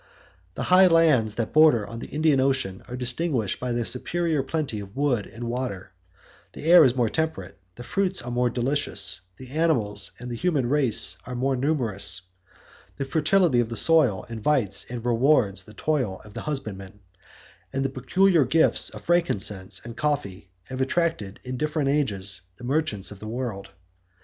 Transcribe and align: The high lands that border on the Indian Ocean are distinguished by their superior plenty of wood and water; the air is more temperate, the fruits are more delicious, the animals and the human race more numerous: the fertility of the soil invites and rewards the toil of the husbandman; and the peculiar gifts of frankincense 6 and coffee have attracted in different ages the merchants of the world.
The 0.55 0.63
high 0.73 0.87
lands 0.87 1.35
that 1.35 1.53
border 1.53 1.85
on 1.85 1.99
the 1.99 2.07
Indian 2.09 2.39
Ocean 2.39 2.81
are 2.87 2.95
distinguished 2.97 3.59
by 3.59 3.71
their 3.71 3.85
superior 3.85 4.41
plenty 4.41 4.79
of 4.79 4.95
wood 4.95 5.27
and 5.27 5.43
water; 5.43 5.91
the 6.53 6.63
air 6.65 6.83
is 6.83 6.95
more 6.95 7.07
temperate, 7.07 7.59
the 7.75 7.83
fruits 7.83 8.19
are 8.23 8.31
more 8.31 8.49
delicious, 8.49 9.21
the 9.37 9.51
animals 9.51 10.11
and 10.17 10.31
the 10.31 10.35
human 10.35 10.67
race 10.67 11.17
more 11.35 11.55
numerous: 11.55 12.23
the 12.97 13.05
fertility 13.05 13.59
of 13.59 13.69
the 13.69 13.77
soil 13.77 14.25
invites 14.27 14.85
and 14.89 15.05
rewards 15.05 15.61
the 15.65 15.75
toil 15.75 16.19
of 16.25 16.33
the 16.33 16.41
husbandman; 16.41 17.01
and 17.71 17.85
the 17.85 17.89
peculiar 17.89 18.43
gifts 18.43 18.89
of 18.89 19.03
frankincense 19.03 19.75
6 19.75 19.85
and 19.85 19.97
coffee 19.97 20.49
have 20.63 20.81
attracted 20.81 21.39
in 21.43 21.57
different 21.57 21.89
ages 21.89 22.41
the 22.57 22.63
merchants 22.63 23.11
of 23.11 23.19
the 23.19 23.27
world. 23.27 23.69